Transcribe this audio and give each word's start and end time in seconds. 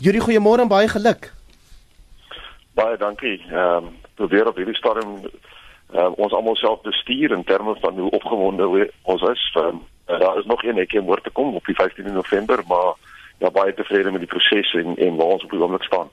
Julie, 0.00 0.20
goeiemôre 0.20 0.64
en 0.64 0.68
baie 0.68 0.88
geluk. 0.88 1.32
Baie 2.74 2.96
dankie. 2.96 3.36
Ehm 3.50 3.84
um, 3.84 3.96
probeer 4.14 4.48
op 4.48 4.56
hierdie 4.56 4.76
stadium 4.76 5.12
uh, 5.94 6.10
ons 6.16 6.32
almal 6.32 6.56
self 6.56 6.80
bestuur 6.84 7.32
in 7.32 7.44
terme 7.44 7.74
van 7.80 7.98
hoe 7.98 8.10
opgewonde 8.10 8.90
ons 9.02 9.22
is. 9.22 9.44
Um, 9.58 9.82
daar 10.06 10.38
is 10.38 10.44
nog 10.44 10.62
een 10.64 10.74
netjie 10.74 11.00
moet 11.00 11.24
te 11.24 11.30
kom 11.30 11.54
op 11.54 11.64
die 11.64 11.76
15de 11.76 12.12
November, 12.12 12.62
maar 12.68 12.96
ja 13.38 13.50
baie 13.50 13.74
tevrede 13.74 14.10
met 14.10 14.24
die 14.24 14.28
proses 14.28 14.72
en 14.74 14.96
en 14.96 15.16
waar 15.16 15.36
ons 15.36 15.44
op 15.44 15.50
die 15.50 15.60
oomblik 15.60 15.84
staan. 15.84 16.08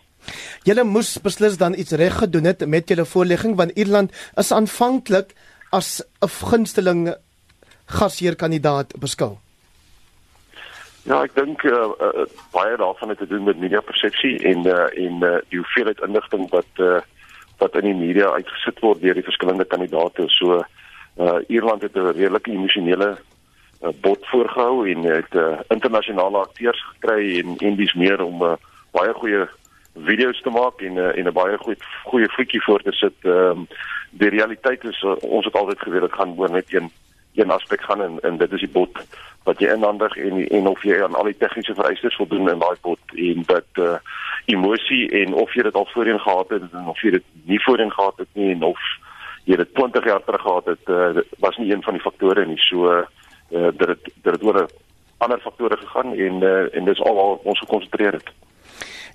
Julle 0.63 0.83
moes 0.83 1.17
beslis 1.23 1.57
dan 1.57 1.75
iets 1.75 1.91
reg 1.91 2.17
gedoen 2.17 2.43
het 2.43 2.67
met 2.67 2.89
julle 2.89 3.05
voorlegging 3.05 3.55
want 3.55 3.71
Ierland 3.71 4.11
is 4.35 4.51
aanvanklik 4.51 5.35
as 5.69 6.03
'n 6.19 6.27
gunsteling 6.51 7.15
gasheerkandidaat 7.85 8.99
beskou. 8.99 9.37
Ja, 11.07 11.21
ek 11.23 11.37
dink 11.37 11.61
uh, 11.63 11.85
uh, 12.03 12.25
baie 12.51 12.75
daarvan 12.75 13.13
het 13.13 13.21
te 13.21 13.27
doen 13.27 13.45
met 13.47 13.59
media 13.63 13.79
persepsie 13.79 14.33
en 14.43 14.65
uh, 14.67 14.89
en 14.91 15.21
uh, 15.23 15.37
die 15.47 15.61
hoeveelheid 15.61 16.01
inligting 16.03 16.49
wat 16.51 16.81
uh, 16.83 16.99
wat 17.61 17.77
in 17.79 17.87
die 17.87 17.95
media 17.95 18.33
uitgesit 18.35 18.81
word 18.83 18.99
deur 19.01 19.15
die 19.15 19.23
verskillende 19.23 19.65
kandidaate. 19.65 20.27
So 20.35 20.59
uh 21.17 21.37
Ierland 21.47 21.81
het 21.81 21.95
'n 21.95 22.11
redelike 22.11 22.51
emosionele 22.51 23.15
uh, 23.15 23.89
bot 24.01 24.27
voorgehou 24.27 24.89
en 24.91 25.03
het 25.03 25.33
uh, 25.33 25.59
internasionale 25.69 26.37
akteurs 26.37 26.83
gekry 26.91 27.39
en 27.39 27.55
en 27.57 27.75
dis 27.75 27.93
meer 27.93 28.21
om 28.21 28.43
uh, 28.43 28.53
baie 28.91 29.13
goeie 29.13 29.47
video's 29.95 30.41
te 30.41 30.49
maak 30.49 30.81
en 30.81 30.97
uh, 30.97 31.17
en 31.17 31.25
'n 31.27 31.33
baie 31.33 31.57
goeie 31.57 31.79
goeie 32.03 32.29
voetjie 32.35 32.63
voor 32.63 32.81
te 32.81 32.91
sit. 32.91 33.15
Ehm 33.23 33.63
um, 33.63 33.67
die 34.11 34.29
realiteit 34.29 34.83
is 34.83 35.01
uh, 35.01 35.15
ons 35.21 35.45
het 35.45 35.55
altyd 35.55 35.79
geweet 35.79 36.01
dit 36.01 36.13
gaan 36.13 36.35
oor 36.37 36.51
net 36.51 36.73
een 36.73 36.91
een 37.37 37.51
aspek 37.51 37.81
gaan 37.81 38.01
en 38.01 38.19
en 38.21 38.37
dit 38.37 38.51
is 38.51 38.65
die 38.65 38.75
bot 38.79 39.01
wat 39.47 39.59
jy 39.63 39.71
inhandig 39.71 40.15
en 40.17 40.39
en 40.59 40.67
of 40.67 40.83
jy 40.83 40.97
aan 41.03 41.15
al 41.15 41.29
die 41.29 41.37
tegniese 41.37 41.75
vereistes 41.77 42.15
voldoen 42.19 42.49
in 42.51 42.63
daai 42.63 42.77
bot 42.81 43.17
en 43.29 43.43
dat 43.51 43.83
uh 43.87 43.97
emosie 44.47 45.03
en 45.21 45.33
of 45.33 45.53
jy 45.55 45.63
dit 45.67 45.75
al 45.75 45.89
voorheen 45.91 46.19
gehad 46.23 46.49
het 46.55 46.65
en 46.71 46.87
of 46.87 47.01
jy 47.03 47.11
dit 47.17 47.25
nie 47.51 47.59
voorheen 47.65 47.91
gehad 47.91 48.23
het 48.23 48.29
nie 48.39 48.49
en 48.55 48.63
of 48.63 48.81
jy 49.43 49.55
dit 49.59 49.73
20 49.79 50.05
jaar 50.11 50.23
terug 50.23 50.41
gehad 50.41 50.73
het 50.73 50.91
uh 50.97 51.23
was 51.45 51.57
nie 51.57 51.71
een 51.71 51.83
van 51.83 51.99
die 51.99 52.03
faktore 52.03 52.45
nie 52.45 52.59
so 52.69 52.91
uh 52.91 53.71
dat 53.79 53.87
dit 53.93 54.11
dat 54.23 54.33
dit 54.39 54.43
oor 54.43 54.65
ander 55.17 55.39
faktore 55.43 55.77
gegaan 55.77 56.13
en 56.13 56.43
uh 56.51 56.75
en 56.75 56.91
dis 56.91 57.01
al 57.01 57.15
waar 57.21 57.49
ons 57.53 57.63
gekonsentreer 57.65 58.19
het 58.19 58.35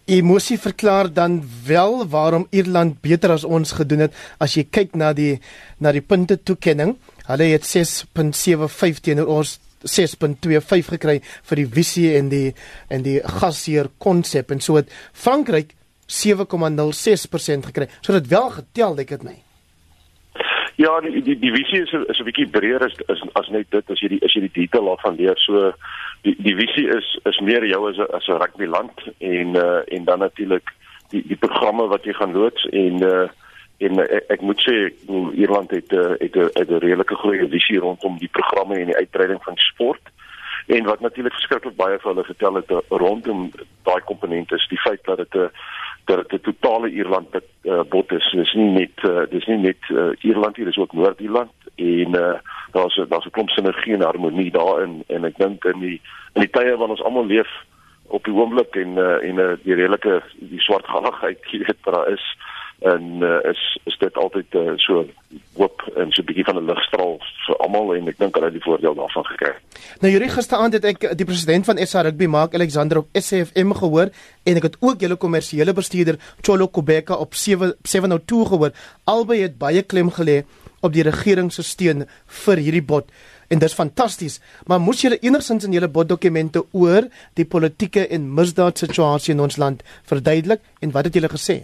Emosie 0.04 0.58
verklaar 0.58 1.12
dan 1.12 1.42
wel 1.66 2.08
waarom 2.08 2.46
Ierland 2.50 3.00
beter 3.00 3.30
as 3.30 3.44
ons 3.44 3.72
gedoen 3.72 4.08
het 4.08 4.16
as 4.42 4.56
jy 4.58 4.64
kyk 4.66 4.96
na 4.98 5.12
die 5.14 5.36
na 5.78 5.92
die 5.94 6.02
punte 6.02 6.40
toekenning. 6.42 6.96
Hulle 7.26 7.52
het 7.52 7.66
6.75 7.68 9.00
teenoor 9.00 9.26
ons 9.26 9.58
6.25 9.82 10.94
gekry 10.96 11.20
vir 11.22 11.56
die 11.56 11.66
visie 11.66 12.10
en 12.18 12.28
die 12.30 12.52
en 12.88 13.02
die 13.02 13.20
gasheer 13.40 13.90
konsep 13.98 14.50
en 14.50 14.60
so 14.60 14.78
het 14.78 14.90
Frankryk 15.12 15.74
7.06% 16.12 17.70
gekry. 17.70 17.88
So 18.02 18.12
dit 18.12 18.28
wel 18.28 18.50
getel, 18.50 18.98
ek 19.00 19.14
dit 19.16 19.24
my. 19.24 19.38
Ja, 20.80 20.92
die 21.04 21.22
die 21.22 21.36
die 21.38 21.52
visie 21.52 21.82
is 21.84 21.92
is 21.92 22.20
'n 22.20 22.28
bietjie 22.28 22.48
breër 22.50 22.84
as 22.84 22.94
as 23.08 23.20
as 23.40 23.48
net 23.48 23.70
dit 23.70 23.90
as 23.90 24.00
jy 24.00 24.08
die 24.08 24.22
as 24.24 24.32
jy 24.34 24.40
die 24.48 24.56
detail 24.62 24.88
daarvan 24.90 25.16
leer. 25.16 25.36
So 25.36 25.72
die 26.22 26.34
die 26.38 26.56
visie 26.56 26.88
is 26.88 27.18
is 27.24 27.38
meer 27.40 27.64
jou 27.64 27.88
as 27.88 27.98
'n 27.98 28.08
as 28.16 28.28
'n 28.28 28.40
rugby 28.40 28.66
land 28.66 28.96
en 29.18 29.56
uh 29.56 29.82
en 29.86 30.04
dan 30.04 30.18
natuurlik 30.18 30.72
die 31.10 31.22
die 31.26 31.36
programme 31.36 31.88
wat 31.88 32.04
jy 32.04 32.12
gaan 32.12 32.32
loods 32.32 32.64
en 32.72 33.02
uh 33.02 33.28
en 33.86 33.98
ek, 34.04 34.24
ek 34.36 34.40
moet 34.40 34.60
sê 34.62 34.76
Ierland 35.34 35.70
het 35.70 35.92
uh, 35.92 36.14
het 36.18 36.36
'n 36.36 36.50
het 36.58 36.70
'n 36.70 36.82
redelike 36.86 37.14
goeie 37.14 37.48
visie 37.48 37.78
rondom 37.78 38.18
die 38.18 38.32
programme 38.38 38.78
en 38.78 38.90
die 38.90 38.96
uitbreiding 38.96 39.42
van 39.42 39.56
sport. 39.56 40.02
En 40.66 40.84
wat 40.84 41.00
natuurlik 41.00 41.32
verskriklik 41.32 41.76
baie 41.76 41.98
vir 41.98 42.10
hulle 42.10 42.24
vertel 42.24 42.54
het 42.54 42.70
rondom 42.88 43.50
daai 43.82 44.00
komponente 44.04 44.54
is 44.54 44.68
die 44.68 44.80
feit 44.80 45.04
dat 45.04 45.16
dit 45.16 45.34
'n 45.34 45.50
dat 46.04 46.28
dit 46.28 46.40
'n 46.40 46.52
totale 46.52 46.88
Ierland 46.90 47.28
uh, 47.34 47.80
bot 47.88 48.12
is. 48.12 48.30
Dis 48.30 48.52
nie 48.52 48.70
net 48.70 49.02
uh, 49.02 49.22
dis 49.30 49.46
nie 49.46 49.58
net 49.58 49.82
uh, 49.90 50.10
Ierland 50.20 50.56
hier, 50.56 50.64
dis 50.64 50.78
ook 50.78 50.92
Noord-Ierland. 50.92 51.52
En 51.74 52.08
uh, 52.14 52.38
daar's 52.72 53.00
daar's 53.08 53.26
'n 53.26 53.30
klomp 53.30 53.50
sinergie 53.50 53.94
en 53.94 54.00
harmonie 54.02 54.50
daarin. 54.50 55.04
En 55.06 55.24
ek 55.24 55.36
dink 55.36 55.64
in 55.64 55.80
die 55.80 56.00
in 56.34 56.40
die 56.40 56.50
tye 56.50 56.76
wanneer 56.76 56.96
ons 56.96 57.02
almal 57.02 57.26
leef 57.26 57.50
op 58.06 58.24
die 58.24 58.34
oomblik 58.34 58.76
en 58.76 58.96
uh, 58.96 59.28
en 59.28 59.38
uh, 59.38 59.52
die 59.62 59.74
redelike 59.74 60.22
die 60.34 60.60
swartgalligheid 60.60 61.38
hier 61.50 61.66
wat 61.66 61.94
daar 61.94 62.08
is 62.08 62.36
en 62.82 63.02
uh, 63.22 63.38
is 63.50 63.78
is 63.84 63.96
dit 63.98 64.16
altyd 64.16 64.54
uh, 64.54 64.72
so 64.76 65.04
hoop 65.58 65.82
en 65.96 66.10
so 66.10 66.22
'n 66.22 66.26
bietjie 66.26 66.44
van 66.44 66.58
'n 66.58 66.66
ligstraal 66.70 67.18
vir 67.46 67.56
almal 67.56 67.94
en 67.94 68.08
ek 68.08 68.18
dink 68.18 68.34
hulle 68.34 68.46
het 68.50 68.54
die 68.54 68.66
voordeel 68.68 68.94
daarvan 68.94 69.24
gekry. 69.24 69.54
Nou 70.00 70.10
hierdie 70.12 70.30
gisteraand 70.30 70.72
het 70.72 70.84
ek 70.84 71.16
die 71.18 71.24
president 71.24 71.64
van 71.64 71.78
SA 71.86 72.02
Rugby 72.02 72.26
Mark 72.26 72.54
Alexander 72.54 72.98
op 72.98 73.08
SAFM 73.12 73.72
gehoor 73.72 74.10
en 74.44 74.56
ek 74.56 74.62
het 74.62 74.76
ook 74.80 75.00
julle 75.00 75.16
kommersiële 75.16 75.72
bestuurder 75.72 76.18
Cholo 76.40 76.66
Kobeka 76.68 77.14
op 77.14 77.34
7 77.34 77.74
702 77.82 78.46
gehoor. 78.46 78.72
Albei 79.04 79.42
het 79.42 79.58
baie 79.58 79.82
klem 79.82 80.10
gelê 80.10 80.44
op 80.80 80.92
die 80.92 81.02
regering 81.02 81.52
se 81.52 81.62
steun 81.62 82.06
vir 82.26 82.56
hierdie 82.56 82.82
bod 82.82 83.06
en 83.48 83.58
dit 83.58 83.68
is 83.68 83.76
fantasties. 83.76 84.40
Maar 84.66 84.80
moes 84.80 85.02
julle 85.04 85.18
enigsins 85.20 85.64
in 85.64 85.72
julle 85.72 85.88
boddokumente 85.88 86.64
oor 86.72 87.08
die 87.34 87.44
politieke 87.44 88.06
en 88.08 88.34
misdaad 88.34 88.78
situasie 88.78 89.34
in 89.34 89.40
ons 89.40 89.56
land 89.56 89.82
verduidelik 90.08 90.60
en 90.80 90.90
wat 90.90 91.04
het 91.04 91.14
julle 91.14 91.28
gesê? 91.28 91.60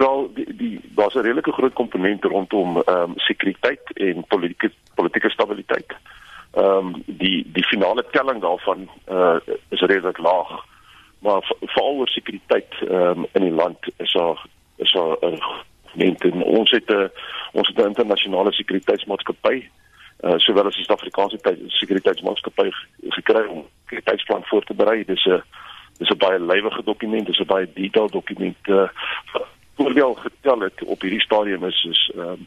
Wel 0.00 0.30
die 0.34 0.56
die 0.56 0.80
daar's 0.94 1.14
'n 1.14 1.26
redelike 1.28 1.52
groot 1.52 1.72
komponent 1.72 2.24
rondom 2.24 2.76
ehm 2.76 2.96
um, 2.96 3.12
sekuriteit 3.16 3.84
en 3.94 4.24
politieke 4.28 4.72
politieke 4.94 5.30
stabiliteit. 5.30 5.90
Ehm 6.52 6.64
um, 6.64 7.02
die 7.06 7.50
die 7.52 7.64
finale 7.64 8.04
telling 8.10 8.40
daarvan 8.40 8.88
uh, 9.08 9.36
is 9.68 9.80
redelik 9.80 10.18
laag. 10.18 10.64
Maar 11.18 11.54
veral 11.60 11.94
oor 11.94 12.08
sekuriteit 12.08 12.72
ehm 12.80 13.18
um, 13.18 13.26
in 13.32 13.42
die 13.42 13.58
land 13.62 13.78
is 13.96 14.12
daar 14.12 14.46
is 14.76 14.92
daar 14.92 15.16
'n 15.20 15.38
en 15.94 16.42
ons 16.42 16.70
het 16.70 16.90
'n 16.90 17.10
ons 17.52 17.68
het 17.68 17.78
'n 17.78 17.92
internasionale 17.92 18.52
sekuriteitsmaatskappy 18.52 19.68
uh 20.24 20.38
sowel 20.38 20.66
as 20.66 20.76
die 20.76 20.84
Suid-Afrikaanse 20.84 21.38
sekuriteitsmaatskappy 21.66 22.70
gekry 23.08 23.46
om 23.46 23.58
'n 23.58 23.68
sekuriteitsplan 23.84 24.44
voor 24.44 24.64
te 24.64 24.74
berei. 24.74 25.04
Dis 25.04 25.24
'n 25.26 25.42
dis 25.98 26.10
'n 26.10 26.16
baie 26.16 26.40
lywige 26.40 26.82
dokument, 26.84 27.26
dis 27.26 27.40
'n 27.40 27.46
baie 27.46 27.72
detailed 27.74 28.12
dokument 28.12 28.68
uh 28.68 28.88
voordeel 29.80 30.14
getel 30.14 30.60
het 30.60 30.84
op 30.84 31.00
hierdie 31.00 31.20
stadium 31.20 31.64
is 31.64 31.84
is 31.90 32.10
ehm 32.16 32.28
um, 32.32 32.46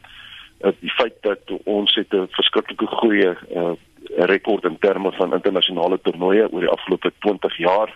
die 0.79 0.91
feit 0.95 1.15
dat 1.21 1.51
ons 1.63 1.95
het 1.95 2.13
'n 2.13 2.27
verskriklike 2.31 2.85
goeie 2.85 3.31
uh, 3.55 3.71
rekord 4.31 4.63
in 4.63 4.77
terme 4.79 5.11
van 5.11 5.33
internasionale 5.33 5.99
toernooie 6.01 6.51
oor 6.51 6.59
die 6.59 6.75
afgelope 6.75 7.11
20 7.19 7.57
jaar. 7.57 7.89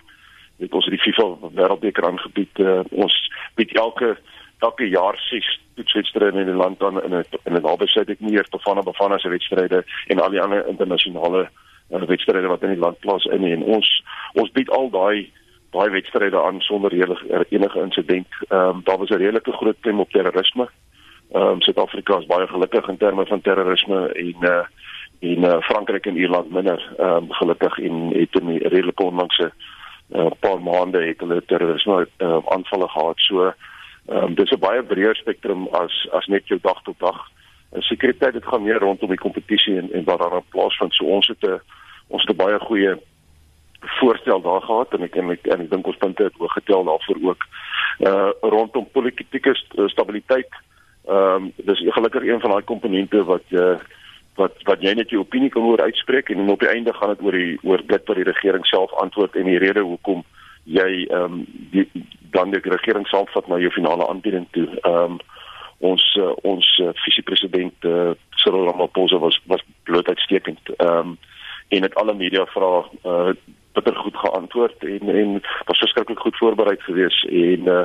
Het 0.58 0.72
ons 0.72 0.84
het 0.84 0.94
die 0.94 1.04
FIFA 1.06 1.26
Wêreldbeker 1.54 2.04
aangebied. 2.04 2.58
Uh, 2.58 2.80
ons 2.90 3.14
bied 3.54 3.72
elke 3.72 4.18
elke 4.58 4.88
jaar 4.88 5.16
ses 5.16 5.60
toetswedstryde 5.74 6.40
in 6.40 6.50
die 6.50 6.60
land 6.64 6.82
aan 6.82 7.02
in 7.02 7.14
'n 7.14 7.24
in 7.44 7.54
'n 7.54 7.64
albesyd 7.64 8.10
ek 8.10 8.20
nie 8.20 8.36
eers 8.36 8.48
Bafana 8.48 8.82
Bafana 8.82 9.18
se 9.18 9.28
wedstryde 9.28 9.84
en 10.06 10.20
al 10.20 10.30
die 10.30 10.40
ander 10.40 10.68
internasionale 10.68 11.48
uh, 11.90 12.02
wedstryde 12.02 12.46
wat 12.46 12.62
in 12.62 12.74
die 12.74 12.84
land 12.84 12.98
plaas 12.98 13.24
in 13.24 13.44
en 13.44 13.62
ons 13.62 14.02
ons 14.32 14.50
bied 14.50 14.70
al 14.70 14.90
daai 14.90 15.30
baie 15.70 15.90
wedstryde 15.90 16.42
aan 16.42 16.60
sonder 16.60 16.92
enige 16.92 17.46
enige 17.48 17.80
insident. 17.80 18.26
Ehm 18.48 18.68
um, 18.68 18.80
daar 18.84 18.98
was 18.98 19.08
'n 19.08 19.14
redelike 19.14 19.52
groot 19.52 19.76
klem 19.80 20.00
op 20.00 20.10
terrorisme. 20.10 20.68
Ehm 21.32 21.42
um, 21.42 21.60
Suid-Afrika 21.60 22.18
is 22.18 22.26
baie 22.26 22.46
gelukkig 22.46 22.88
in 22.88 22.96
terme 22.96 23.26
van 23.26 23.40
terrorisme 23.40 24.12
en 24.12 24.36
uh 24.40 24.64
en 25.20 25.44
uh, 25.44 25.60
Frankryk 25.60 26.06
en 26.06 26.16
Ierland 26.16 26.50
minder 26.50 26.94
ehm 26.98 27.16
um, 27.16 27.32
gelukkig 27.32 27.78
en 27.78 28.10
het 28.12 28.40
in 28.40 28.56
redelike 28.56 29.02
onlangse 29.02 29.52
uh, 30.08 30.30
paar 30.40 30.62
maande 30.62 31.06
het 31.06 31.20
hulle 31.20 31.42
terrorisme 31.46 32.08
uh, 32.18 32.38
aanvalle 32.44 32.88
gehad. 32.88 33.18
So 33.18 33.44
ehm 34.06 34.22
um, 34.22 34.34
dis 34.34 34.50
'n 34.50 34.58
baie 34.58 34.82
breër 34.82 35.16
spektrum 35.16 35.66
as 35.66 36.08
as 36.10 36.26
net 36.26 36.46
jou 36.48 36.58
dag 36.62 36.82
tot 36.82 36.98
dag. 36.98 37.18
En 37.70 37.82
sekuriteit 37.82 38.32
dit 38.32 38.46
gaan 38.46 38.62
meer 38.62 38.78
rondom 38.78 39.08
die 39.08 39.18
kompetisie 39.18 39.76
en 39.78 39.92
en 39.92 40.04
waar 40.04 40.18
daar 40.18 40.42
plaasvind. 40.48 40.94
So 40.94 41.04
ons 41.04 41.26
het 41.26 41.42
'n 41.42 41.60
ons 42.08 42.22
het 42.22 42.30
'n 42.30 42.36
baie 42.44 42.58
goeie 42.58 42.96
voorstel 43.80 44.40
daar 44.40 44.60
gehad 44.60 44.94
en 44.94 45.02
ek 45.02 45.16
en 45.16 45.30
ek, 45.30 45.46
en 45.46 45.60
ek 45.60 45.70
dink 45.70 45.86
ons 45.86 45.96
punte 45.96 46.22
het 46.22 46.38
ook 46.38 46.52
getel 46.52 46.84
daarvoor 46.84 47.20
ook 47.22 47.46
uh 47.98 48.30
rondom 48.40 48.86
politieke 48.92 49.54
stabiliteit. 49.86 50.50
Ehm 51.06 51.34
um, 51.34 51.52
dis 51.56 51.84
gelukkig 51.86 52.26
een 52.26 52.40
van 52.40 52.50
daai 52.50 52.64
komponente 52.64 53.24
wat 53.24 53.46
uh 53.50 53.76
wat 54.34 54.54
wat 54.62 54.82
jy 54.82 54.94
net 54.94 55.10
jou 55.10 55.22
opinie 55.22 55.50
kan 55.50 55.62
oor 55.62 55.82
uitspreek 55.82 56.30
en 56.30 56.50
op 56.50 56.60
die 56.60 56.68
einde 56.68 56.94
gaan 56.94 57.14
dit 57.14 57.22
oor 57.22 57.32
die 57.32 57.58
oor 57.62 57.82
dit 57.86 58.06
wat 58.06 58.16
die 58.16 58.28
regering 58.28 58.66
self 58.66 58.92
antwoord 58.92 59.36
en 59.36 59.50
die 59.50 59.58
rede 59.58 59.82
hoekom 59.82 60.24
jy 60.64 61.06
ehm 61.08 61.24
um, 61.24 61.44
die 61.72 61.88
dan 62.30 62.50
die 62.50 62.60
regering 62.60 63.06
self 63.08 63.30
vat 63.32 63.48
na 63.48 63.58
jou 63.58 63.70
finale 63.72 64.08
aanbieding 64.08 64.46
toe. 64.50 64.68
Ehm 64.82 65.18
um, 65.18 65.18
ons 65.78 66.04
uh, 66.18 66.32
ons 66.42 66.66
uh, 66.82 66.90
visiepresident 67.04 67.84
uh, 67.86 68.10
Cyril 68.42 68.66
Ramaphosa 68.66 69.18
was 69.22 69.40
was 69.46 69.62
bloot 69.82 70.08
uitstekend. 70.08 70.60
Ehm 70.76 70.98
um, 70.98 71.18
en 71.68 71.82
het 71.82 71.94
alle 71.94 72.14
media 72.14 72.46
vra 72.46 72.88
uh 73.04 73.32
bitter 73.78 73.96
goed 74.02 74.16
geantwoord 74.16 74.84
en 74.84 75.14
en 75.22 75.32
was 75.70 75.82
verskriklik 75.84 76.22
goed 76.26 76.38
voorberei 76.42 76.76
gewees 76.84 77.18
en 77.30 77.68
uh, 77.74 77.84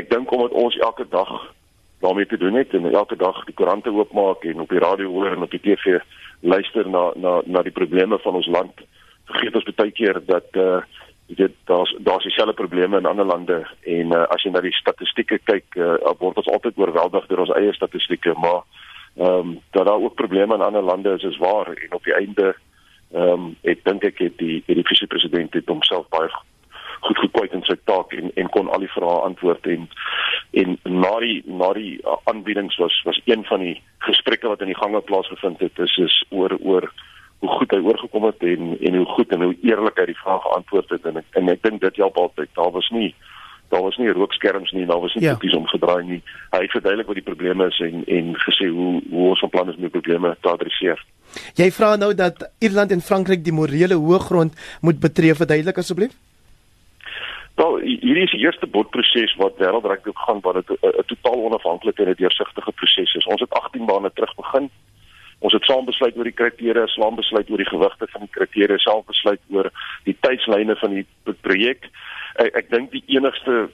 ek 0.00 0.10
dink 0.10 0.32
omdat 0.32 0.56
ons 0.64 0.76
elke 0.76 1.06
dag 1.08 1.30
daarmee 2.04 2.26
te 2.26 2.36
doen 2.36 2.54
het 2.60 2.74
en 2.74 2.90
elke 2.92 3.16
dag 3.16 3.44
die 3.44 3.54
koerante 3.54 3.92
oopmaak 3.92 4.44
en 4.44 4.60
op 4.60 4.68
die 4.68 4.82
radio 4.84 5.08
hoor 5.08 5.32
en 5.32 5.46
op 5.46 5.54
die 5.56 5.62
TV 5.64 5.98
luister 6.40 6.88
na 6.88 7.10
na 7.16 7.40
na 7.46 7.62
die 7.62 7.76
probleme 7.80 8.18
van 8.26 8.34
ons 8.40 8.50
land 8.56 8.84
vergeet 9.30 9.56
ons 9.56 9.74
baie 9.80 9.96
keer 10.02 10.20
dat 10.26 10.62
uh 10.66 10.82
jy 11.26 11.38
weet 11.38 11.54
daar's 11.64 11.94
daar's 12.04 12.26
dieselfde 12.28 12.52
probleme 12.52 12.98
in 12.98 13.06
ander 13.08 13.24
lande 13.24 13.62
en 13.80 14.12
uh, 14.12 14.26
as 14.34 14.42
jy 14.44 14.50
na 14.52 14.60
die 14.60 14.74
statistieke 14.76 15.38
kyk 15.48 15.78
uh, 15.80 15.96
word 16.20 16.36
ons 16.42 16.50
altyd 16.52 16.76
oorweldig 16.76 17.30
deur 17.30 17.46
ons 17.46 17.54
eie 17.56 17.72
statistieke 17.72 18.34
maar 18.36 18.60
ehm 19.14 19.40
um, 19.40 19.50
dat 19.72 19.86
daar 19.86 20.02
ook 20.02 20.18
probleme 20.20 20.54
in 20.54 20.66
ander 20.68 20.82
lande 20.82 21.14
is 21.16 21.22
is 21.22 21.38
waar 21.38 21.68
en 21.72 21.92
op 21.96 22.04
die 22.04 22.14
einde 22.14 22.54
ehm 23.14 23.46
um, 23.46 23.54
ek 23.62 23.84
dink 23.84 24.04
ek 24.04 24.18
het 24.18 24.36
die 24.38 24.62
die 24.66 24.86
vice-president 24.88 25.54
het 25.54 25.70
homself 25.70 26.08
baie 26.14 26.30
goed 27.04 27.18
gekwyt 27.20 27.52
in 27.52 27.64
sy 27.68 27.76
taak 27.84 28.12
en 28.16 28.30
en 28.40 28.48
kon 28.50 28.70
al 28.72 28.84
die 28.84 28.92
vrae 28.92 29.16
antwoord 29.28 29.66
en 29.74 29.88
en 30.62 30.78
na 30.84 31.12
die 31.24 31.42
na 31.46 31.72
die 31.76 31.98
aanbiedings 32.30 32.78
was 32.82 33.00
was 33.08 33.20
een 33.24 33.44
van 33.50 33.60
die 33.60 33.76
gesprekke 34.08 34.48
wat 34.48 34.62
in 34.64 34.72
die 34.72 34.82
gange 34.82 35.00
plaasgevind 35.00 35.60
het 35.60 35.78
is 35.86 35.96
is 36.06 36.22
oor 36.30 36.56
oor 36.60 36.88
hoe 37.44 37.58
goed 37.58 37.74
hy 37.76 37.80
oorgekom 37.84 38.24
het 38.30 38.42
en 38.42 38.74
en 38.80 38.96
hoe 38.96 39.06
goed 39.16 39.32
en 39.36 39.42
hoe 39.42 39.56
eerlik 39.62 39.98
hy 40.00 40.06
die 40.10 40.20
vrae 40.22 40.40
geantwoord 40.46 40.96
het 40.96 41.08
en 41.10 41.22
en 41.22 41.52
ek 41.52 41.62
dink 41.66 41.80
dit 41.82 42.02
help 42.02 42.18
altyd. 42.18 42.50
Daar 42.56 42.72
was 42.72 42.88
nie 42.96 43.14
daar 43.74 43.82
was 43.82 43.96
nie 43.98 44.12
rookskerms 44.12 44.70
nie, 44.72 44.86
daar 44.86 45.00
was 45.02 45.14
nie 45.14 45.24
Ja. 45.24 45.32
koekies 45.34 45.54
omgedraai 45.58 46.04
nie. 46.06 46.20
Hy 46.54 46.60
het 46.62 46.70
verduidelik 46.70 47.06
wat 47.10 47.18
die 47.20 47.24
probleme 47.30 47.66
is 47.66 47.78
en 47.80 48.04
en 48.06 48.34
gesê 48.46 48.68
hoe 48.70 49.02
hoe 49.10 49.28
ons 49.30 49.40
van 49.40 49.50
plan 49.50 49.68
is 49.68 49.74
om 49.76 49.80
die 49.82 49.90
probleme 49.96 50.36
te 50.40 50.48
adresseer. 50.48 51.00
Jy 51.58 51.70
vra 51.70 51.96
nou 51.96 52.14
dat 52.14 52.50
Ierland 52.60 52.90
en 52.92 53.00
Frankryk 53.00 53.42
die 53.44 53.52
morele 53.52 53.94
hoëgrond 53.94 54.52
moet 54.80 55.00
betree, 55.00 55.34
verduidelik 55.34 55.78
asseblief. 55.78 56.14
Wel, 57.54 57.76
hi- 57.86 57.98
hierdie 58.02 58.24
is 58.26 58.30
die 58.34 58.40
eerste 58.44 58.66
bodproses 58.66 59.34
wat 59.38 59.58
wêreldreg 59.62 60.06
ook 60.08 60.18
gaan 60.26 60.40
wat 60.42 60.54
dit 60.54 60.68
'n 60.82 61.04
totaal 61.06 61.44
onafhanklike 61.48 62.02
en 62.02 62.08
'n 62.10 62.14
deursigtige 62.18 62.72
proses 62.72 63.14
is. 63.14 63.26
Ons 63.26 63.40
het 63.40 63.50
18 63.50 63.84
maande 63.84 64.10
terug 64.14 64.34
begin. 64.36 64.70
Ons 65.38 65.52
het 65.52 65.64
saam 65.64 65.84
besluit 65.84 66.16
oor 66.16 66.24
die 66.24 66.32
kriteria, 66.40 66.86
saam 66.86 67.14
besluit 67.14 67.50
oor 67.50 67.56
die 67.56 67.66
gewigte 67.74 68.06
van 68.10 68.20
die 68.20 68.30
kriteria, 68.30 68.78
saam 68.78 69.02
besluit 69.06 69.40
oor 69.50 69.70
die 70.04 70.16
tydslyne 70.20 70.76
van 70.76 70.90
die 70.94 71.06
projek. 71.40 71.88
Ek, 72.34 72.54
ek 72.54 72.70
dink 72.70 72.90
die 72.90 73.04
enigste 73.06 73.68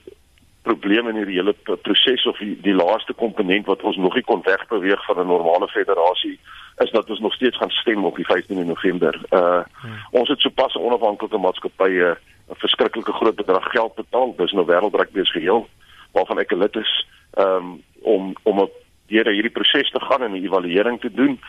probleem 0.61 1.07
in 1.09 1.15
hierdie 1.15 1.39
hele 1.39 1.55
proses 1.81 2.25
of 2.29 2.37
die, 2.37 2.53
die 2.61 2.75
laaste 2.75 3.13
komponent 3.17 3.65
wat 3.65 3.81
ons 3.81 3.97
nog 3.97 4.15
nie 4.15 4.25
kon 4.27 4.43
wegbeweeg 4.45 5.05
van 5.05 5.19
'n 5.19 5.27
normale 5.27 5.67
federasie 5.67 6.39
is 6.77 6.91
dat 6.91 7.09
ons 7.09 7.19
nog 7.19 7.33
steeds 7.33 7.57
gaan 7.57 7.69
stem 7.69 8.05
op 8.05 8.15
die 8.15 8.25
15de 8.25 8.65
November. 8.65 9.21
Uh 9.29 9.63
hmm. 9.81 9.97
ons 10.11 10.29
het 10.29 10.39
sopas 10.39 10.75
onafhanklike 10.75 11.37
maatskappy 11.37 11.91
'n 12.01 12.17
verskriklike 12.63 13.13
groot 13.13 13.35
bedrag 13.35 13.71
geld 13.71 13.95
betaal. 13.95 14.35
Dis 14.37 14.51
nou 14.51 14.65
wêreldrek 14.65 15.09
wees 15.11 15.31
geheel 15.31 15.67
waarvan 16.11 16.39
ek 16.39 16.51
'n 16.51 16.57
lid 16.57 16.75
is 16.75 17.07
um, 17.37 17.81
om 18.01 18.33
om 18.43 18.59
op 18.59 18.71
deur 19.07 19.27
hierdie 19.31 19.51
proses 19.51 19.89
te 19.91 19.99
gaan 19.99 20.23
en 20.23 20.31
'n 20.31 20.43
evaluering 20.43 20.99
te 20.99 21.11
doen 21.11 21.39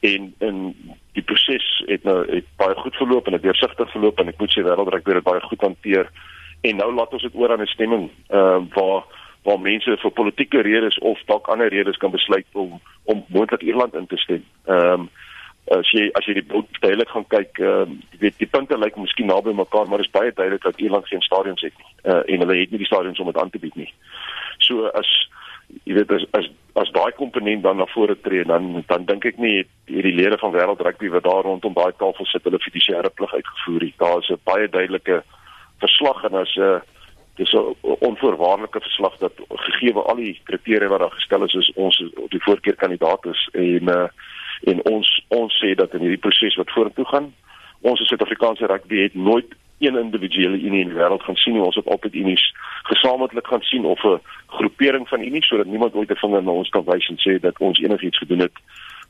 en 0.00 0.34
en 0.38 0.56
die 1.12 1.22
proses 1.22 1.82
het 1.86 2.02
nou 2.02 2.18
het 2.34 2.44
baie 2.56 2.74
goed 2.74 2.96
verloop 2.96 3.26
en 3.26 3.32
het 3.32 3.42
deursigtig 3.42 3.90
verloop 3.90 4.18
en 4.18 4.28
ek 4.28 4.38
moet 4.38 4.52
sê 4.52 4.62
wêreldrek 4.62 5.06
het 5.06 5.14
dit 5.14 5.30
baie 5.30 5.40
goed 5.40 5.60
hanteer 5.60 6.10
en 6.60 6.76
nou 6.76 6.92
laat 6.94 7.12
ons 7.12 7.22
dit 7.22 7.34
oor 7.34 7.52
aan 7.52 7.62
'n 7.62 7.74
stemming 7.74 8.10
uh, 8.30 8.60
waar 8.74 9.04
waar 9.42 9.60
mense 9.60 9.96
vir 9.96 10.10
politieke 10.10 10.60
redes 10.60 10.98
of 10.98 11.20
dalk 11.26 11.48
ander 11.48 11.68
redes 11.68 11.96
kan 11.96 12.10
besluit 12.10 12.46
om 12.52 12.80
om 13.04 13.24
moontlik 13.28 13.62
Ierland 13.62 13.94
in 13.94 14.06
te 14.06 14.16
stem. 14.16 14.44
Ehm 14.66 15.00
um, 15.00 15.08
as 15.76 15.90
jy 15.92 16.08
as 16.16 16.24
jy 16.24 16.34
die 16.38 16.48
beeld 16.48 16.68
duidelik 16.80 17.08
gaan 17.08 17.26
kyk, 17.28 17.58
ehm 17.58 17.80
um, 17.80 17.98
jy 18.12 18.18
weet 18.24 18.38
die 18.38 18.50
punte 18.50 18.78
lyk 18.78 18.96
miskien 18.96 19.26
naby 19.26 19.52
mekaar, 19.52 19.88
maar 19.88 20.02
dit 20.02 20.06
is 20.06 20.16
baie 20.20 20.32
duidelik 20.32 20.62
dat 20.62 20.80
Ierland 20.80 21.08
geen 21.08 21.22
stadions 21.22 21.62
het 21.62 21.74
nie. 21.78 21.90
Uh, 22.04 22.22
en 22.26 22.44
hulle 22.44 22.60
het 22.60 22.70
nie 22.70 22.82
die 22.84 22.90
stadions 22.90 23.20
om 23.20 23.26
dit 23.26 23.40
aan 23.40 23.50
te 23.50 23.58
bied 23.58 23.76
nie. 23.76 23.92
So 24.58 24.86
as 25.00 25.10
jy 25.84 25.94
weet 25.98 26.12
as 26.12 26.24
as, 26.38 26.50
as 26.80 26.92
daai 26.96 27.12
komponent 27.16 27.62
dan 27.62 27.76
na 27.76 27.86
vore 27.94 28.16
tree 28.20 28.44
dan 28.44 28.84
dan 28.88 29.04
dink 29.04 29.24
ek 29.24 29.38
nie 29.38 29.56
het 29.58 29.72
hierdie 29.86 30.14
lede 30.16 30.38
van 30.40 30.52
wêreld 30.52 30.80
rugby 30.84 31.10
wat 31.12 31.24
daar 31.24 31.44
rondom 31.48 31.74
daai 31.76 31.92
tafel 31.98 32.26
sit 32.26 32.44
hulle 32.48 32.60
fiduciêre 32.64 33.10
plig 33.14 33.34
uitgevoer 33.34 33.84
nie. 33.84 33.94
Daar 33.98 34.18
is 34.18 34.30
'n 34.30 34.40
baie 34.44 34.68
duidelike 34.68 35.22
verslag 35.78 36.24
en 36.24 36.34
as 36.34 36.54
'n 36.56 36.60
uh, 36.60 36.80
dis 37.36 37.52
'n 37.52 37.74
onvoorwaardelike 37.82 38.80
verslag 38.80 39.16
dat 39.18 39.32
gegee 39.48 39.94
al 39.94 40.16
die 40.16 40.40
kriteria 40.44 40.88
wat 40.88 40.98
daar 40.98 41.18
gestel 41.18 41.44
is 41.44 41.54
is 41.54 41.72
ons 41.74 41.96
die 42.28 42.42
voorkeur 42.42 42.74
kandidaat 42.74 43.26
is 43.26 43.48
en 43.52 43.88
uh, 43.88 44.08
en 44.70 44.84
ons 44.84 45.24
ons 45.28 45.52
sê 45.62 45.74
dat 45.74 45.94
in 45.94 46.00
hierdie 46.00 46.24
proses 46.26 46.56
wat 46.56 46.70
vorentoe 46.70 47.04
gaan 47.04 47.32
ons 47.80 48.00
as 48.00 48.08
Suid-Afrikaanse 48.08 48.66
rugby 48.66 49.02
het 49.02 49.14
nooit 49.14 49.54
een 49.78 49.98
individuele 49.98 50.58
unie 50.58 50.80
in 50.80 50.90
die 50.90 50.98
wêreld 50.98 51.22
gaan 51.22 51.36
sien 51.36 51.54
nie. 51.54 51.62
Ons 51.62 51.78
het 51.78 51.86
altyd 51.86 52.14
unies 52.14 52.42
gesamentlik 52.90 53.46
gaan 53.46 53.62
sien 53.62 53.84
of 53.84 54.02
'n 54.04 54.20
groepering 54.46 55.08
van 55.08 55.22
unies 55.22 55.46
sodat 55.46 55.66
niemand 55.66 55.94
ooit 55.94 56.10
'n 56.10 56.16
vinger 56.16 56.42
na 56.42 56.50
ons 56.50 56.68
kan 56.68 56.84
wys 56.84 57.08
en 57.08 57.18
sê 57.18 57.40
dat 57.40 57.58
ons 57.58 57.78
enigiets 57.78 58.18
gedoen 58.18 58.38
het 58.38 58.52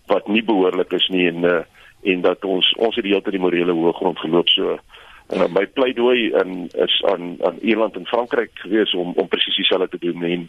wat 0.06 0.28
nie 0.28 0.42
behoorlik 0.42 0.92
is 0.92 1.08
nie 1.08 1.28
en 1.28 1.44
uh, 1.44 1.60
en 2.02 2.20
dat 2.20 2.44
ons 2.44 2.74
ons 2.74 2.94
het 2.94 3.04
die 3.04 3.12
hele 3.12 3.22
tyd 3.22 3.32
die 3.32 3.40
morele 3.40 3.72
hoëgrond 3.72 4.18
geloop. 4.18 4.48
So 4.48 4.78
uh, 5.32 5.46
my 5.52 5.66
pleidooi 5.66 6.30
in 6.42 6.70
is 6.76 7.02
aan 7.04 7.36
aan 7.44 7.58
Ierland 7.60 7.96
en 7.96 8.06
Frankryk 8.06 8.50
gewees 8.54 8.94
om 8.94 9.12
om 9.16 9.28
presies 9.28 9.56
dieselfde 9.56 9.98
te 9.98 10.12
doen. 10.12 10.22
En 10.22 10.48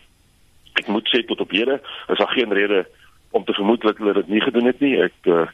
ek 0.73 0.87
moet 0.87 1.07
sê 1.07 1.23
tot 1.25 1.39
op 1.41 1.51
hede 1.51 1.81
is 2.07 2.17
daar 2.17 2.33
geen 2.35 2.53
rede 2.53 2.87
om 3.31 3.43
te 3.43 3.53
vermoed 3.53 3.81
dat 3.81 3.97
hulle 3.97 4.13
dit 4.13 4.27
nie 4.27 4.41
gedoen 4.41 4.65
het 4.65 4.79
nie. 4.79 4.95
Ek 5.01 5.13
uh, 5.25 5.47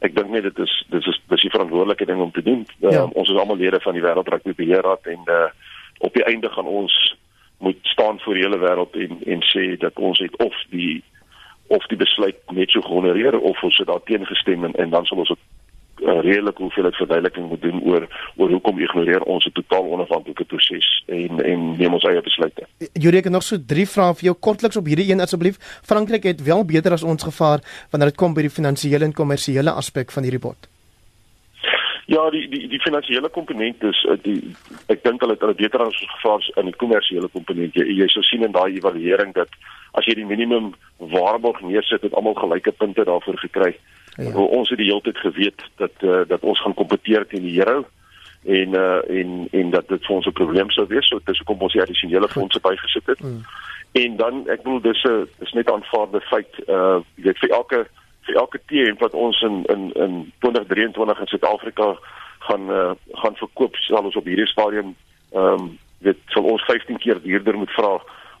ek 0.00 0.14
dink 0.16 0.30
net 0.30 0.42
dit 0.42 0.58
is 0.58 0.84
dis 0.90 1.06
is 1.06 1.20
dis 1.28 1.40
die 1.40 1.50
verantwoordelike 1.50 2.06
ding 2.06 2.20
om 2.20 2.30
te 2.32 2.42
doen. 2.42 2.66
Uh, 2.80 2.90
Ja. 2.90 3.04
ons 3.04 3.28
is 3.28 3.36
almal 3.36 3.56
lede 3.56 3.80
van 3.80 3.92
die 3.92 4.02
wêreldrugby 4.02 4.54
beheerraad 4.54 5.06
en 5.06 5.20
uh, 5.26 5.50
op 5.98 6.14
die 6.14 6.24
einde 6.24 6.48
gaan 6.48 6.66
ons 6.66 7.16
moet 7.58 7.78
staan 7.82 8.20
voor 8.20 8.34
die 8.34 8.42
hele 8.42 8.58
wêreld 8.58 8.94
en 8.96 9.18
en 9.26 9.42
sê 9.52 9.76
dat 9.78 9.98
ons 9.98 10.18
het 10.18 10.36
of 10.36 10.54
die 10.70 11.02
of 11.66 11.86
die 11.86 11.96
besluit 11.96 12.36
net 12.50 12.70
so 12.70 12.80
gehonoreer 12.80 13.38
of 13.38 13.62
ons 13.62 13.76
het 13.78 13.86
daarteen 13.86 14.26
gestem 14.26 14.64
en, 14.64 14.72
en 14.74 14.90
dan 14.90 15.04
sal 15.06 15.18
ons 15.18 15.30
'n 15.30 15.38
uh, 16.02 16.20
redelike 16.22 16.62
hoeveelheid 16.62 16.96
verduideliking 16.96 17.48
moet 17.48 17.62
doen 17.62 17.82
oor 17.82 18.06
oor 18.36 18.50
hoekom 18.50 18.78
ignoreer 18.78 19.22
ons 19.22 19.46
'n 19.46 19.52
totaal 19.52 19.90
onafhanklike 19.96 20.44
proses 20.44 20.88
en 21.06 21.44
en 21.44 21.76
neem 21.76 21.92
ons 21.92 22.04
eie 22.04 22.22
besluite. 22.22 22.66
Jurie, 22.92 23.18
ek 23.18 23.24
het 23.24 23.32
nog 23.32 23.42
so 23.42 23.56
3 23.66 23.86
vrae 23.86 24.14
vir 24.14 24.24
jou 24.24 24.36
kortliks 24.40 24.76
op 24.76 24.86
hierdie 24.86 25.10
een 25.10 25.20
asseblief. 25.20 25.56
Frankryk 25.82 26.22
het 26.22 26.42
wel 26.42 26.64
beter 26.64 26.92
as 26.92 27.02
ons 27.02 27.22
gevaar 27.22 27.60
wanneer 27.90 28.08
dit 28.10 28.18
kom 28.18 28.34
by 28.34 28.42
die 28.42 28.56
finansiële 28.58 29.04
en 29.04 29.12
kommersiële 29.12 29.70
aspek 29.70 30.10
van 30.10 30.22
hierdie 30.22 30.46
bod. 30.48 30.68
Ja, 32.06 32.30
die 32.30 32.48
die 32.48 32.68
die 32.68 32.80
finansiële 32.80 33.28
komponent 33.28 33.82
is 33.82 34.04
uh, 34.10 34.16
die 34.22 34.54
ek 34.86 35.04
dink 35.04 35.20
hulle 35.20 35.32
het 35.32 35.40
hulle 35.40 35.54
beter 35.54 35.80
as 35.80 36.00
ons 36.00 36.14
gevaar 36.16 36.50
in 36.56 36.64
die 36.64 36.80
kommersiële 36.82 37.28
komponent. 37.28 37.74
Jy, 37.74 37.86
jy 38.00 38.08
sou 38.08 38.22
sien 38.22 38.42
in 38.42 38.52
daai 38.52 38.74
evaluering 38.74 39.34
dat 39.34 39.48
as 39.92 40.06
jy 40.06 40.14
die 40.14 40.26
minimum 40.26 40.74
waarborg 40.98 41.60
neersit, 41.60 42.02
het 42.02 42.14
almal 42.14 42.34
gelyke 42.34 42.72
punte 42.72 43.04
daarvoor 43.04 43.38
gekry. 43.38 43.70
Ja. 43.76 43.99
Ja. 44.16 44.34
Ons 44.34 44.68
het 44.68 44.78
die 44.78 44.90
hele 44.90 45.00
tyd 45.00 45.18
geweet 45.18 45.62
dat 45.76 45.92
uh, 46.00 46.20
dat 46.26 46.40
ons 46.40 46.60
gaan 46.60 46.74
kompeteer 46.74 47.26
teen 47.26 47.42
die 47.42 47.58
euro 47.58 47.86
en 48.44 48.74
uh, 48.74 49.00
en 49.20 49.48
en 49.50 49.70
dat 49.70 49.88
dit 49.88 50.06
vir 50.06 50.16
ons 50.16 50.26
'n 50.26 50.32
probleem 50.32 50.70
sou 50.70 50.86
wees. 50.86 51.06
So 51.08 51.20
dis 51.24 51.38
hoekom 51.38 51.60
ons 51.60 51.72
die 51.72 51.82
addisionele 51.82 52.28
fondse 52.28 52.60
bygesit 52.60 53.06
het. 53.06 53.20
Mm. 53.20 53.42
En 53.92 54.16
dan 54.16 54.48
ek 54.48 54.62
bedoel 54.62 54.80
dis 54.80 55.02
'n 55.04 55.28
dis 55.38 55.52
net 55.52 55.70
aanvaarde 55.70 56.20
feit. 56.20 56.52
Uh 56.66 57.00
jy 57.14 57.22
weet 57.22 57.38
vir 57.38 57.50
elke 57.50 57.86
vir 58.26 58.34
elke 58.34 58.60
teen 58.66 58.96
wat 58.98 59.14
ons 59.14 59.42
in 59.42 59.64
in 59.64 59.92
in 59.92 60.32
2023 60.38 61.20
in 61.20 61.26
Suid-Afrika 61.26 61.98
gaan 62.38 62.70
uh, 62.70 62.90
gaan 63.12 63.36
verkoop 63.36 63.76
sal 63.76 64.04
ons 64.04 64.16
op 64.16 64.24
hierdie 64.24 64.46
stadium 64.46 64.94
ehm 65.32 65.44
um, 65.44 65.78
dit 66.00 66.16
sal 66.32 66.46
ons 66.48 66.62
15 66.64 66.98
keer 66.98 67.18
duurder 67.22 67.56
moet 67.60 67.72
vra 67.76 67.98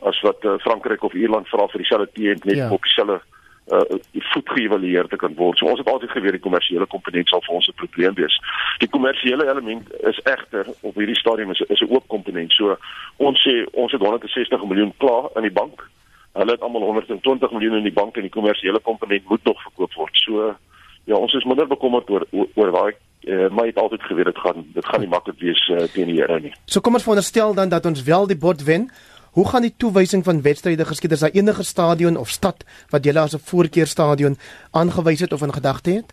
as 0.08 0.20
wat 0.24 0.44
uh, 0.44 0.54
Frankryk 0.64 1.02
of 1.04 1.14
Ierland 1.14 1.48
vra 1.48 1.66
vir 1.68 1.82
dieselfde 1.82 2.08
teen 2.16 2.40
net 2.44 2.56
ja. 2.56 2.70
op 2.72 2.82
dieselfde 2.82 3.20
uh 3.68 3.98
voet 4.32 4.48
geëvalueer 4.48 5.08
te 5.08 5.16
kan 5.16 5.34
word. 5.34 5.58
So 5.58 5.66
ons 5.66 5.78
het 5.78 5.88
altyd 5.88 6.10
geweet 6.10 6.36
die 6.38 6.46
kommersiële 6.46 6.86
komponent 6.86 7.28
sal 7.28 7.42
vir 7.46 7.54
ons 7.54 7.68
'n 7.68 7.80
probleem 7.82 8.14
wees. 8.14 8.40
Die 8.78 8.88
kommersiële 8.88 9.48
element 9.50 9.92
is 10.00 10.20
egter 10.24 10.66
op 10.80 10.94
hierdie 10.94 11.18
stadium 11.18 11.50
is 11.50 11.60
is 11.68 11.80
'n 11.80 11.92
oop 11.92 12.08
komponent. 12.08 12.52
So 12.52 12.76
ons 13.16 13.38
sê 13.46 13.64
ons 13.72 13.92
het 13.92 14.00
160 14.00 14.64
miljoen 14.64 14.92
klaar 14.96 15.30
in 15.36 15.42
die 15.42 15.56
bank. 15.60 15.88
Hulle 16.32 16.52
het 16.52 16.60
almal 16.60 16.82
120 16.82 17.50
miljoen 17.50 17.76
in 17.76 17.82
die 17.82 17.98
bank 18.00 18.16
en 18.16 18.22
die 18.22 18.36
kommersiële 18.38 18.80
komponent 18.80 19.28
moet 19.28 19.44
nog 19.44 19.62
verkoop 19.62 19.94
word. 19.94 20.16
So 20.16 20.56
ja, 21.04 21.14
ons 21.14 21.34
is 21.34 21.44
minder 21.44 21.66
bekommerd 21.66 22.10
oor 22.10 22.26
oor, 22.30 22.48
oor 22.54 22.70
waar 22.70 22.94
uh, 23.20 23.48
maar 23.48 23.66
het 23.66 23.76
altyd 23.76 24.02
geweet 24.02 24.24
dit 24.24 24.38
gaan 24.38 24.66
dit 24.74 24.86
gaan 24.86 25.00
nie 25.00 25.08
maklik 25.08 25.38
wees 25.38 25.68
uh, 25.68 25.76
teen 25.76 26.06
die 26.06 26.20
Here 26.20 26.40
nie. 26.40 26.52
So 26.64 26.80
kom 26.80 26.94
ons 26.94 27.02
veronderstel 27.02 27.54
dan 27.54 27.68
dat 27.68 27.86
ons 27.86 28.02
wel 28.02 28.26
die 28.26 28.38
bod 28.38 28.62
wen. 28.64 28.90
Hoe 29.30 29.48
gaan 29.48 29.62
die 29.62 29.74
toewysing 29.76 30.24
van 30.24 30.42
wedstryde 30.42 30.84
geskied? 30.84 31.12
Is 31.12 31.20
daar 31.20 31.30
enige 31.30 31.62
stadion 31.62 32.16
of 32.16 32.28
stad 32.28 32.64
wat 32.90 33.04
julle 33.04 33.20
as 33.20 33.34
'n 33.34 33.46
voorkeurstadion 33.50 34.38
aangewys 34.70 35.20
het 35.20 35.32
of 35.32 35.42
in 35.42 35.52
gedagte 35.52 35.90
het? 35.90 36.12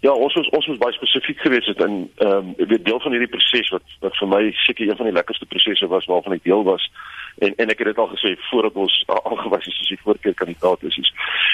Ja, 0.00 0.12
ons 0.12 0.34
was 0.34 0.48
ons 0.48 0.66
was 0.66 0.78
baie 0.78 0.92
spesifiek 0.92 1.38
geweest 1.40 1.66
het 1.66 1.80
in 1.80 2.10
ehm 2.16 2.30
um, 2.30 2.54
weet 2.68 2.84
deel 2.84 3.00
van 3.00 3.10
hierdie 3.10 3.30
proses 3.34 3.68
wat 3.68 3.82
wat 4.00 4.16
vir 4.16 4.28
my 4.28 4.52
seker 4.52 4.88
een 4.88 4.96
van 4.96 5.06
die 5.06 5.14
lekkerste 5.14 5.46
prosesse 5.46 5.86
was 5.86 6.04
waarvan 6.04 6.32
ek 6.32 6.44
deel 6.44 6.64
was 6.66 6.90
en 7.38 7.54
en 7.56 7.70
ek 7.70 7.78
het 7.78 7.86
dit 7.86 7.98
al 7.98 8.10
gesê 8.14 8.36
voordat 8.50 8.74
ons 8.74 9.04
aangewys 9.06 9.66
is 9.66 9.78
as 9.80 9.88
die 9.88 10.02
voorkeurkandidaat 10.02 10.82
is 10.82 10.98
is 10.98 11.12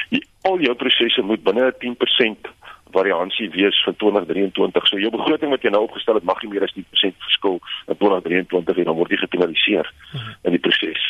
die, 0.08 0.22
al 0.42 0.58
jou 0.60 0.74
prosesse 0.74 1.22
moet 1.22 1.42
binne 1.42 1.66
'n 1.66 1.78
10% 1.78 2.48
variansie 2.94 3.50
wees 3.50 3.82
van 3.84 3.96
2023. 3.96 4.86
So 4.86 4.98
jou 4.98 5.10
begroting 5.14 5.50
wat 5.50 5.62
jy 5.62 5.72
nou 5.74 5.82
opgestel 5.86 6.18
het 6.18 6.26
mag 6.28 6.42
nie 6.42 6.50
meer 6.52 6.66
as 6.66 6.74
10% 6.76 7.16
verskil 7.26 7.58
in 7.86 7.96
2023 7.96 8.82
en 8.82 8.90
dan 8.90 8.98
word 8.98 9.14
jy 9.14 9.20
gepenaliseer 9.22 9.90
in 10.42 10.56
die 10.56 10.62
proses. 10.62 11.06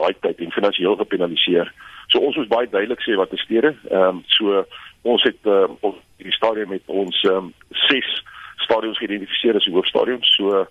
Baie 0.00 0.16
tyd 0.20 0.42
en 0.44 0.54
finansiëel 0.56 0.98
gepenaliseer. 1.02 1.72
So 2.08 2.24
ons 2.24 2.36
moet 2.40 2.52
baie 2.52 2.70
duidelik 2.70 3.02
sê 3.04 3.16
wat 3.20 3.34
die 3.34 3.42
stede. 3.44 3.74
Ehm 3.90 4.20
um, 4.20 4.22
so 4.38 4.64
ons 5.08 5.22
het 5.22 5.46
uh, 5.46 5.66
ons 5.80 5.96
hierdie 6.18 6.36
stadium 6.36 6.74
met 6.74 6.84
ons 6.86 7.24
ehm 7.24 7.50
um, 7.50 7.54
ses 7.88 8.08
stadions 8.64 8.98
geïdentifiseer 8.98 9.56
as 9.56 9.68
die 9.68 9.74
hoofstadions. 9.74 10.36
So 10.36 10.66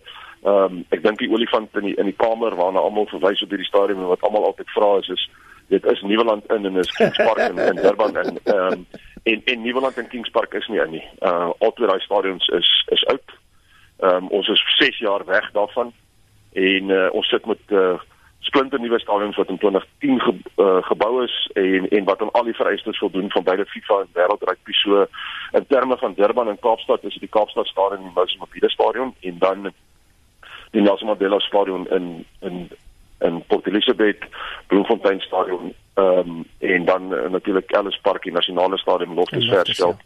Ehm 0.46 0.64
um, 0.64 0.82
ek 0.94 1.02
dink 1.02 1.18
die 1.20 1.32
olifant 1.34 1.74
in 1.80 1.90
die 1.90 1.96
in 1.98 2.06
die 2.12 2.16
kamer 2.16 2.54
waarna 2.56 2.84
almal 2.86 3.08
verwys 3.10 3.42
op 3.42 3.50
hierdie 3.50 3.68
stadium 3.68 4.04
en 4.04 4.12
wat 4.12 4.22
almal 4.22 4.46
altyd 4.46 4.70
vra 4.76 4.92
is 5.02 5.10
is 5.16 5.24
dit 5.68 5.86
is 5.86 6.02
Nieuweland 6.02 6.52
in 6.52 6.66
en 6.66 6.76
is 6.76 6.92
Kings 6.92 7.18
Park 7.18 7.38
in, 7.38 7.58
in 7.58 7.76
Durban 7.76 8.18
en 8.18 8.40
ehm 8.44 8.72
um, 8.72 8.86
en 9.24 9.42
en 9.46 9.62
Nieuweland 9.62 9.98
en 9.98 10.08
Kings 10.08 10.30
Park 10.30 10.54
is 10.54 10.68
nie 10.68 10.80
in 10.80 10.90
nie. 10.90 11.08
Uh 11.20 11.50
albei 11.60 11.88
daai 11.88 12.00
stadions 12.00 12.48
is 12.48 12.86
is 12.90 13.06
oud. 13.06 13.32
Ehm 14.00 14.16
um, 14.16 14.28
ons 14.28 14.48
is 14.48 14.64
6 14.78 15.00
jaar 15.00 15.26
weg 15.26 15.52
daarvan 15.52 15.94
en 16.54 16.90
uh, 16.90 17.08
ons 17.12 17.28
sit 17.28 17.46
met 17.46 17.60
uh 17.68 18.00
splinter 18.40 18.80
nuwe 18.80 19.00
stadions 19.00 19.36
wat 19.36 19.50
in 19.50 19.58
2010 19.58 20.20
ge, 20.22 20.34
uh, 20.56 20.78
gebou 20.82 21.24
is 21.24 21.50
en 21.54 21.90
en 21.90 22.04
wat 22.04 22.22
aan 22.22 22.32
al 22.32 22.44
die 22.44 22.56
vereistes 22.56 22.98
voldoen 22.98 23.32
van 23.32 23.44
beide 23.44 23.66
FIFA 23.66 24.00
en 24.00 24.14
wêreldrugby 24.14 24.72
so 24.72 25.06
in 25.52 25.66
terme 25.68 25.98
van 25.98 26.14
Durban 26.14 26.50
en 26.50 26.60
Kaapstad 26.60 27.04
is 27.04 27.14
dit 27.14 27.20
die 27.28 27.36
Kaapstad 27.40 27.68
stadion 27.68 28.00
en 28.00 28.12
die 28.28 28.38
Moses 28.40 28.74
stadion 28.74 29.16
en 29.20 29.38
dan 29.40 29.72
die 30.72 30.82
Nelson 30.82 31.08
Mandela 31.08 31.40
stadion 31.40 31.90
in 31.90 32.26
in 32.40 32.70
in 33.20 33.44
Port 33.48 33.68
Elizabeth, 33.68 34.24
Bloemfontein 34.68 35.20
stadion 35.20 35.74
ehm 35.94 36.30
um, 36.30 36.46
en 36.60 36.86
dan 36.86 37.14
uh, 37.14 37.30
natuurlik 37.30 37.72
Ellis 37.72 38.00
Park, 38.02 38.24
die 38.24 38.32
nasionale 38.32 38.78
stadion 38.78 39.14
Loftus 39.14 39.48
Versveld 39.50 40.02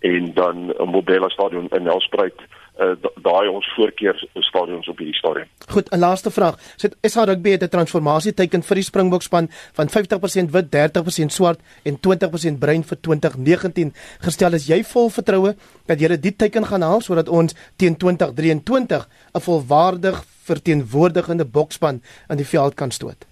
ja. 0.00 0.10
en 0.10 0.34
dan 0.34 0.72
'n 0.78 0.88
Modella 0.88 1.28
stadion 1.28 1.68
in 1.68 1.82
Nelspruit 1.82 2.40
uh, 2.80 2.92
daai 3.24 3.48
ons 3.48 3.66
voorkeur 3.74 4.18
stadions 4.44 4.88
op 4.88 5.00
hierdie 5.00 5.16
stadium. 5.16 5.48
Goed, 5.68 5.88
'n 5.90 5.98
laaste 5.98 6.30
vraag. 6.30 6.56
Sit 6.76 6.96
SA 7.00 7.24
Rugby 7.24 7.50
het 7.50 7.62
'n 7.62 7.68
transformasie 7.68 8.34
teken 8.34 8.62
vir 8.62 8.74
die 8.74 8.84
Springbokspan 8.84 9.48
van 9.72 9.88
50% 9.88 10.50
wit, 10.50 10.70
30% 10.70 11.32
swart 11.32 11.60
en 11.82 11.98
20% 12.00 12.58
bruin 12.58 12.84
vir 12.84 13.00
2019 13.00 13.94
gestel. 14.20 14.52
Is 14.52 14.66
jy 14.66 14.84
vol 14.84 15.10
vertroue 15.10 15.56
dat 15.86 16.00
julle 16.00 16.18
die 16.18 16.36
teken 16.36 16.66
gaan 16.66 16.82
haal 16.82 17.00
sodat 17.00 17.28
ons 17.28 17.54
teen 17.76 17.96
2023 17.96 19.08
'n 19.34 19.40
volwaardig 19.40 20.24
verteenwoordigende 20.50 21.44
bokspan 21.44 22.02
in 22.28 22.36
die 22.42 22.48
veld 22.48 22.74
kan 22.74 22.90
stoot? 22.90 23.26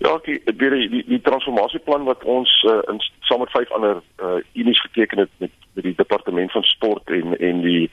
Ja, 0.00 0.18
die 0.24 0.40
die 0.44 0.88
die, 0.88 1.04
die 1.06 1.20
transformasieplan 1.20 2.06
wat 2.08 2.24
ons 2.24 2.50
uh, 2.68 2.78
in 2.88 3.02
saam 3.28 3.42
met 3.42 3.50
vyf 3.52 3.72
ander 3.76 3.98
uh, 4.24 4.38
unies 4.56 4.80
geteken 4.80 5.18
het 5.18 5.32
met 5.44 5.52
met 5.74 5.84
die 5.84 5.94
departement 5.96 6.52
van 6.52 6.62
sport 6.62 7.10
en 7.10 7.36
en 7.38 7.60
die 7.60 7.90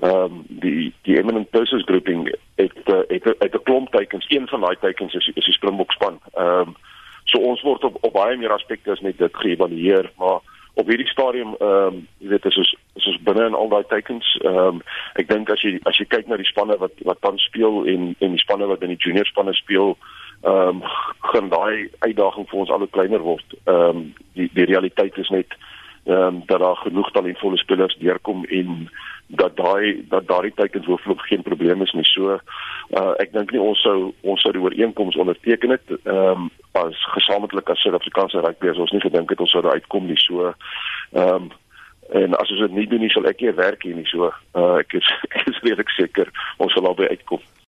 ehm 0.00 0.16
um, 0.24 0.40
die 0.48 0.92
die 1.02 1.18
eminent 1.18 1.50
persons 1.50 1.84
grouping 1.84 2.26
het 2.54 2.80
uh, 2.84 3.04
het 3.08 3.24
het 3.38 3.54
'n 3.54 3.62
klomp 3.62 3.92
teikens. 3.92 4.26
Een 4.28 4.48
van 4.48 4.60
daai 4.60 4.76
teikens 4.80 5.14
is 5.14 5.30
is 5.34 5.44
die 5.44 5.54
Springbok 5.54 5.92
span. 5.92 6.18
Ehm 6.32 6.68
um, 6.68 6.74
so 7.24 7.38
ons 7.38 7.62
word 7.62 7.84
op 7.84 7.96
op 8.00 8.12
baie 8.12 8.36
meer 8.36 8.52
aspekte 8.52 8.90
as 8.90 9.00
net 9.00 9.18
dit 9.18 9.36
geëvalueer, 9.36 10.10
maar 10.18 10.38
op 10.74 10.86
hierdie 10.86 11.08
stadium 11.08 11.54
ehm 11.58 11.86
um, 11.86 12.06
jy 12.18 12.28
weet 12.28 12.44
is 12.44 12.56
ons 12.56 12.76
is 13.04 13.12
ons 13.12 13.22
binne 13.26 13.46
in 13.46 13.56
al 13.58 13.70
daai 13.72 13.84
teikens. 13.90 14.26
Ehm 14.42 14.80
um, 14.80 14.82
ek 15.20 15.28
dink 15.28 15.50
as 15.52 15.62
jy 15.64 15.76
as 15.90 15.98
jy 16.00 16.08
kyk 16.08 16.28
na 16.28 16.40
die 16.40 16.48
spanne 16.48 16.78
wat 16.80 16.96
wat 17.08 17.20
dan 17.26 17.38
speel 17.42 17.84
en 17.90 18.12
en 18.18 18.36
die 18.36 18.42
spanne 18.42 18.68
wat 18.70 18.82
in 18.82 18.94
die 18.94 19.00
junior 19.00 19.28
spanne 19.30 19.54
speel, 19.60 19.96
ehm 20.42 20.82
um, 20.82 20.82
gaan 21.30 21.48
daai 21.52 21.88
uitdaging 22.06 22.48
vir 22.50 22.60
ons 22.64 22.70
al 22.70 22.84
hoe 22.86 22.92
kleiner 22.96 23.24
word. 23.24 23.56
Ehm 23.64 23.88
um, 23.88 24.04
die 24.38 24.50
die 24.54 24.68
realiteit 24.72 25.18
is 25.18 25.32
net 25.34 25.56
ehm 26.04 26.20
um, 26.20 26.42
dat 26.46 26.60
daar 26.60 26.76
genoeg 26.76 27.10
talentvolle 27.12 27.56
spelers 27.56 27.96
deurkom 28.00 28.44
en 28.44 28.88
dat 29.26 29.56
daai 29.56 30.04
dat 30.08 30.26
daardie 30.28 30.52
teikens 30.54 30.86
hooflik 30.86 31.20
geen 31.20 31.42
probleem 31.42 31.82
is 31.82 31.92
nie. 31.92 32.04
So 32.04 32.38
uh, 32.90 33.12
ek 33.18 33.32
dink 33.32 33.52
nie 33.52 33.60
ons 33.60 33.80
sou 33.80 34.12
ons 34.20 34.40
sou 34.44 34.52
die 34.52 34.62
ooreenkoms 34.62 35.16
onderteken 35.16 35.76
het 35.76 35.96
ehm 36.02 36.46
um, 36.46 36.50
as 36.74 36.98
gesamentlik 37.14 37.70
as 37.70 37.78
Suid-Afrikaanse 37.86 38.40
rugby 38.42 38.68
as 38.68 38.80
ons 38.82 38.90
nie 38.92 39.00
gedink 39.00 39.30
het 39.30 39.40
ons 39.40 39.50
sou 39.50 39.62
daar 39.62 39.78
uitkom 39.78 40.06
nie. 40.10 40.18
So 40.20 40.50
ehm 40.50 41.28
um, 41.34 41.52
en 42.12 42.36
as 42.36 42.50
ons 42.50 42.60
dit 42.66 42.76
nie 42.76 42.86
doen 42.90 43.00
nie 43.00 43.12
sal 43.12 43.26
ek 43.30 43.40
nie 43.40 43.54
werk 43.56 43.82
hier 43.86 43.96
nie. 43.96 44.06
So 44.10 44.30
uh, 44.30 44.76
ek 44.82 44.96
is 45.00 45.08
ek 45.36 45.48
is 45.50 45.60
redelik 45.62 45.92
seker 45.96 46.32
ons 46.58 46.74
sal 46.76 46.88
albei 46.90 47.08
uitkom. 47.12 47.42